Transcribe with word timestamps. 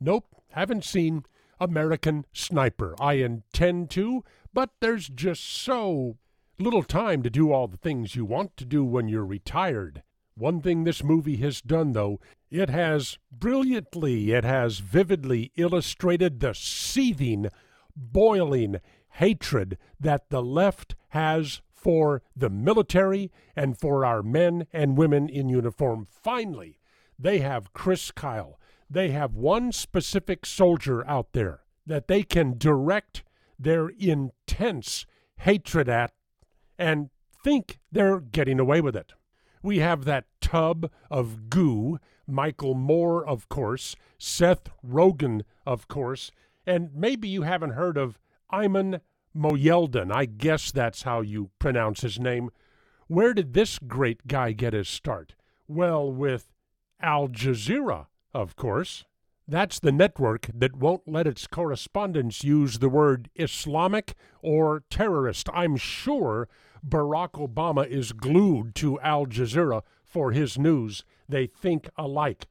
Nope, 0.00 0.26
haven't 0.52 0.84
seen 0.84 1.24
American 1.60 2.24
Sniper. 2.32 2.94
I 3.00 3.14
intend 3.14 3.90
to, 3.90 4.24
but 4.52 4.70
there's 4.80 5.08
just 5.08 5.44
so 5.44 6.16
little 6.58 6.82
time 6.82 7.22
to 7.22 7.30
do 7.30 7.52
all 7.52 7.68
the 7.68 7.76
things 7.76 8.16
you 8.16 8.24
want 8.24 8.56
to 8.56 8.64
do 8.64 8.84
when 8.84 9.08
you're 9.08 9.26
retired. 9.26 10.02
One 10.34 10.60
thing 10.60 10.84
this 10.84 11.02
movie 11.02 11.36
has 11.38 11.60
done, 11.60 11.92
though, 11.92 12.20
it 12.50 12.70
has 12.70 13.18
brilliantly, 13.32 14.30
it 14.32 14.44
has 14.44 14.78
vividly 14.78 15.50
illustrated 15.56 16.38
the 16.38 16.54
seething, 16.54 17.48
boiling 17.96 18.80
hatred 19.14 19.78
that 19.98 20.30
the 20.30 20.42
left 20.42 20.94
has 21.08 21.60
for 21.72 22.22
the 22.36 22.50
military 22.50 23.32
and 23.56 23.78
for 23.78 24.04
our 24.04 24.22
men 24.22 24.66
and 24.72 24.96
women 24.96 25.28
in 25.28 25.48
uniform. 25.48 26.06
Finally, 26.08 26.78
they 27.18 27.38
have 27.38 27.72
Chris 27.72 28.12
Kyle. 28.12 28.58
They 28.90 29.10
have 29.10 29.34
one 29.34 29.72
specific 29.72 30.46
soldier 30.46 31.06
out 31.06 31.32
there 31.32 31.60
that 31.86 32.08
they 32.08 32.22
can 32.22 32.56
direct 32.56 33.22
their 33.58 33.88
intense 33.88 35.06
hatred 35.38 35.88
at 35.88 36.12
and 36.78 37.10
think 37.44 37.78
they're 37.90 38.20
getting 38.20 38.60
away 38.60 38.80
with 38.80 38.96
it. 38.96 39.12
We 39.62 39.78
have 39.78 40.04
that 40.04 40.26
tub 40.40 40.90
of 41.10 41.50
goo, 41.50 41.98
Michael 42.26 42.74
Moore, 42.74 43.26
of 43.26 43.48
course, 43.48 43.96
Seth 44.18 44.68
Rogen, 44.86 45.42
of 45.66 45.88
course, 45.88 46.30
and 46.66 46.90
maybe 46.94 47.28
you 47.28 47.42
haven't 47.42 47.70
heard 47.70 47.96
of 47.96 48.18
Ayman 48.52 49.00
Mohyeldin. 49.36 50.12
I 50.12 50.26
guess 50.26 50.70
that's 50.70 51.02
how 51.02 51.20
you 51.20 51.50
pronounce 51.58 52.02
his 52.02 52.18
name. 52.18 52.50
Where 53.06 53.34
did 53.34 53.54
this 53.54 53.78
great 53.78 54.26
guy 54.26 54.52
get 54.52 54.74
his 54.74 54.88
start? 54.88 55.34
Well, 55.66 56.12
with 56.12 56.52
Al 57.00 57.28
Jazeera, 57.28 58.06
of 58.34 58.56
course. 58.56 59.04
That's 59.50 59.80
the 59.80 59.92
network 59.92 60.50
that 60.52 60.76
won't 60.76 61.08
let 61.08 61.26
its 61.26 61.46
correspondents 61.46 62.44
use 62.44 62.78
the 62.78 62.90
word 62.90 63.30
Islamic 63.34 64.14
or 64.42 64.82
terrorist. 64.90 65.48
I'm 65.54 65.76
sure 65.76 66.48
Barack 66.86 67.32
Obama 67.32 67.88
is 67.88 68.12
glued 68.12 68.74
to 68.76 69.00
Al 69.00 69.24
Jazeera 69.24 69.82
for 70.04 70.32
his 70.32 70.58
news. 70.58 71.02
They 71.28 71.46
think 71.46 71.88
alike. 71.96 72.46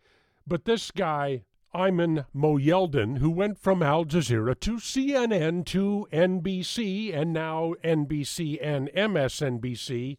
But 0.47 0.65
this 0.65 0.89
guy, 0.89 1.43
Ayman 1.75 2.25
Mohyeldin, 2.35 3.19
who 3.19 3.29
went 3.29 3.59
from 3.59 3.83
Al 3.83 4.05
Jazeera 4.05 4.59
to 4.61 4.77
CNN 4.77 5.65
to 5.65 6.07
NBC 6.11 7.15
and 7.15 7.31
now 7.31 7.75
NBC 7.83 8.57
and 8.59 8.89
MSNBC, 8.89 10.17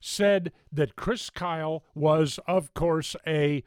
said 0.00 0.52
that 0.72 0.96
Chris 0.96 1.30
Kyle 1.30 1.84
was, 1.94 2.38
of 2.46 2.74
course, 2.74 3.16
a 3.26 3.62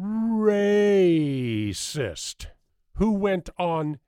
racist 0.00 1.78
who 2.94 3.12
went 3.12 3.50
on 3.58 3.98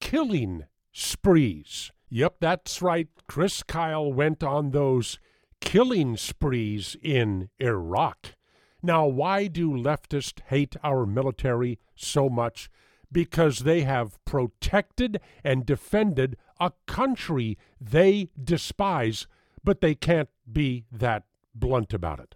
killing 0.00 0.64
sprees. 0.92 1.90
Yep, 2.08 2.36
that's 2.40 2.80
right. 2.82 3.08
Chris 3.26 3.62
Kyle 3.62 4.12
went 4.12 4.42
on 4.42 4.70
those 4.70 5.18
killing 5.60 6.16
sprees 6.16 6.96
in 7.02 7.48
Iraq. 7.58 8.34
Now, 8.82 9.06
why 9.06 9.46
do 9.46 9.70
leftists 9.70 10.40
hate 10.48 10.76
our 10.84 11.06
military 11.06 11.78
so 11.94 12.28
much? 12.28 12.70
Because 13.10 13.60
they 13.60 13.80
have 13.82 14.22
protected 14.24 15.20
and 15.42 15.64
defended 15.64 16.36
a 16.60 16.72
country 16.86 17.56
they 17.80 18.28
despise, 18.42 19.26
but 19.62 19.80
they 19.80 19.94
can't 19.94 20.28
be 20.50 20.84
that 20.92 21.24
blunt 21.54 21.94
about 21.94 22.20
it. 22.20 22.34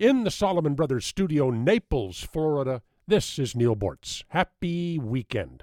In 0.00 0.24
the 0.24 0.30
Solomon 0.30 0.74
Brothers 0.74 1.06
studio, 1.06 1.50
Naples, 1.50 2.20
Florida, 2.20 2.82
this 3.06 3.38
is 3.38 3.54
Neal 3.54 3.76
Boortz. 3.76 4.24
Happy 4.28 4.98
weekend. 4.98 5.62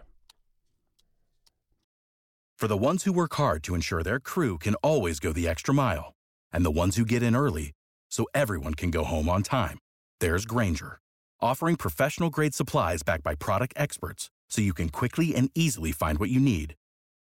For 2.57 2.69
the 2.69 2.77
ones 2.77 3.03
who 3.03 3.11
work 3.11 3.33
hard 3.33 3.61
to 3.63 3.75
ensure 3.75 4.03
their 4.03 4.21
crew 4.21 4.57
can 4.57 4.75
always 4.75 5.19
go 5.19 5.33
the 5.33 5.49
extra 5.49 5.73
mile, 5.73 6.13
and 6.53 6.63
the 6.63 6.71
ones 6.71 6.95
who 6.95 7.03
get 7.03 7.21
in 7.21 7.35
early 7.35 7.73
so 8.09 8.25
everyone 8.33 8.73
can 8.73 8.89
go 8.89 9.03
home 9.03 9.27
on 9.27 9.43
time, 9.43 9.79
there's 10.21 10.45
Grainger, 10.45 10.99
offering 11.41 11.75
professional 11.75 12.29
grade 12.29 12.55
supplies 12.55 13.03
backed 13.03 13.25
by 13.25 13.35
product 13.35 13.73
experts 13.75 14.29
so 14.47 14.61
you 14.61 14.73
can 14.73 14.87
quickly 14.87 15.35
and 15.35 15.49
easily 15.55 15.91
find 15.91 16.19
what 16.19 16.29
you 16.29 16.39
need. 16.39 16.75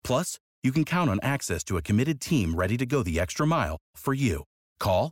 Plus, 0.05 0.39
you 0.63 0.71
can 0.71 0.85
count 0.85 1.09
on 1.09 1.19
access 1.21 1.61
to 1.65 1.75
a 1.75 1.81
committed 1.81 2.21
team 2.21 2.55
ready 2.55 2.77
to 2.77 2.85
go 2.85 3.03
the 3.03 3.19
extra 3.19 3.45
mile 3.45 3.79
for 3.97 4.13
you. 4.13 4.43
Call, 4.79 5.11